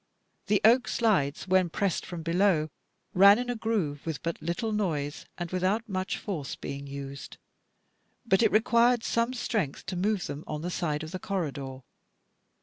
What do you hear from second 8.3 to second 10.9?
it required some strength to move them on the